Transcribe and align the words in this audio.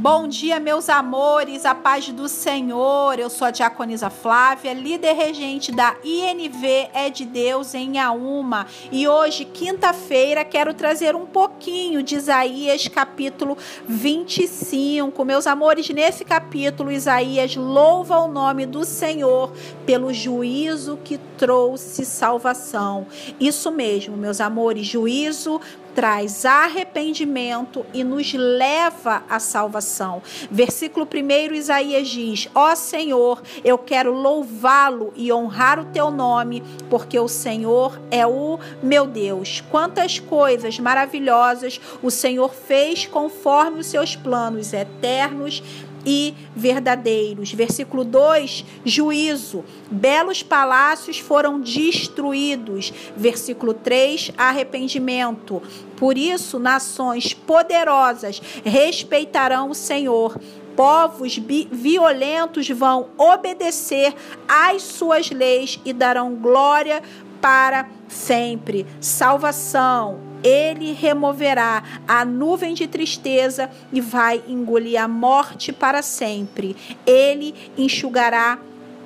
Bom 0.00 0.28
dia, 0.28 0.60
meus 0.60 0.88
amores, 0.88 1.66
a 1.66 1.74
paz 1.74 2.08
do 2.10 2.28
Senhor. 2.28 3.18
Eu 3.18 3.28
sou 3.28 3.48
a 3.48 3.50
Diaconisa 3.50 4.08
Flávia, 4.08 4.72
líder 4.72 5.12
regente 5.12 5.72
da 5.72 5.96
INV 6.04 6.88
É 6.94 7.10
de 7.10 7.24
Deus 7.24 7.74
em 7.74 7.98
Auma. 7.98 8.68
E 8.92 9.08
hoje, 9.08 9.44
quinta-feira, 9.44 10.44
quero 10.44 10.72
trazer 10.72 11.16
um 11.16 11.26
pouquinho 11.26 12.00
de 12.00 12.14
Isaías, 12.14 12.86
capítulo 12.86 13.58
25. 13.88 15.24
Meus 15.24 15.48
amores, 15.48 15.88
nesse 15.88 16.24
capítulo, 16.24 16.92
Isaías 16.92 17.56
louva 17.56 18.18
o 18.18 18.28
nome 18.28 18.66
do 18.66 18.84
Senhor 18.84 19.52
pelo 19.84 20.14
juízo 20.14 20.96
que 21.02 21.18
trouxe 21.36 22.04
salvação. 22.04 23.04
Isso 23.40 23.72
mesmo, 23.72 24.16
meus 24.16 24.40
amores, 24.40 24.86
juízo 24.86 25.60
traz 25.98 26.44
arrependimento 26.44 27.84
e 27.92 28.04
nos 28.04 28.32
leva 28.32 29.24
à 29.28 29.40
salvação. 29.40 30.22
Versículo 30.48 31.04
1, 31.04 31.54
Isaías 31.56 32.06
diz: 32.06 32.48
Ó 32.54 32.72
Senhor, 32.76 33.42
eu 33.64 33.76
quero 33.76 34.12
louvá-lo 34.12 35.12
e 35.16 35.32
honrar 35.32 35.80
o 35.80 35.86
teu 35.86 36.08
nome, 36.08 36.62
porque 36.88 37.18
o 37.18 37.26
Senhor 37.26 38.00
é 38.12 38.24
o 38.24 38.60
meu 38.80 39.08
Deus. 39.08 39.60
Quantas 39.72 40.20
coisas 40.20 40.78
maravilhosas 40.78 41.80
o 42.00 42.12
Senhor 42.12 42.54
fez 42.54 43.04
conforme 43.04 43.80
os 43.80 43.88
seus 43.88 44.14
planos 44.14 44.72
eternos 44.72 45.64
e 46.08 46.34
verdadeiros. 46.56 47.52
Versículo 47.52 48.02
2: 48.02 48.64
juízo. 48.82 49.62
Belos 49.90 50.42
palácios 50.42 51.18
foram 51.18 51.60
destruídos. 51.60 52.90
Versículo 53.14 53.74
3: 53.74 54.32
arrependimento. 54.38 55.62
Por 55.98 56.16
isso, 56.16 56.58
nações 56.58 57.34
poderosas 57.34 58.40
respeitarão 58.64 59.68
o 59.68 59.74
Senhor. 59.74 60.34
Povos 60.74 61.36
violentos 61.36 62.68
vão 62.68 63.08
obedecer 63.18 64.14
às 64.46 64.80
suas 64.80 65.28
leis 65.28 65.78
e 65.84 65.92
darão 65.92 66.36
glória 66.36 67.02
para 67.40 67.88
sempre. 68.08 68.86
Salvação, 69.00 70.20
ele 70.42 70.92
removerá 70.92 71.82
a 72.06 72.24
nuvem 72.24 72.74
de 72.74 72.86
tristeza 72.86 73.70
e 73.92 74.00
vai 74.00 74.42
engolir 74.46 75.00
a 75.00 75.08
morte 75.08 75.72
para 75.72 76.02
sempre. 76.02 76.76
Ele 77.06 77.54
enxugará 77.76 78.58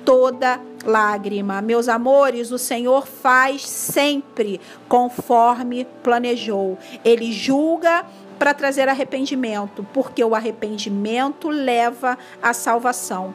toda 0.05 0.59
lágrima. 0.85 1.61
Meus 1.61 1.87
amores, 1.87 2.51
o 2.51 2.57
Senhor 2.57 3.07
faz 3.07 3.67
sempre 3.67 4.59
conforme 4.87 5.85
planejou. 6.03 6.77
Ele 7.03 7.31
julga 7.31 8.05
para 8.37 8.53
trazer 8.53 8.89
arrependimento, 8.89 9.85
porque 9.93 10.23
o 10.23 10.35
arrependimento 10.35 11.49
leva 11.49 12.17
à 12.41 12.53
salvação 12.53 13.33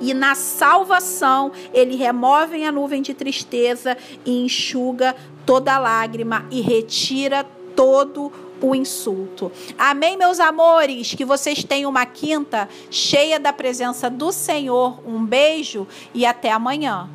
e 0.00 0.14
na 0.14 0.34
salvação 0.34 1.52
ele 1.72 1.96
remove 1.96 2.64
a 2.64 2.72
nuvem 2.72 3.02
de 3.02 3.14
tristeza 3.14 3.96
e 4.24 4.44
enxuga 4.44 5.14
toda 5.44 5.78
lágrima 5.78 6.46
e 6.50 6.60
retira 6.60 7.44
todo 7.74 8.32
o 8.60 8.74
insulto. 8.74 9.52
Amém, 9.78 10.16
meus 10.16 10.40
amores? 10.40 11.14
Que 11.14 11.24
vocês 11.24 11.62
tenham 11.64 11.90
uma 11.90 12.06
quinta 12.06 12.68
cheia 12.90 13.38
da 13.38 13.52
presença 13.52 14.08
do 14.08 14.32
Senhor. 14.32 15.00
Um 15.06 15.24
beijo 15.24 15.86
e 16.14 16.24
até 16.24 16.50
amanhã. 16.50 17.08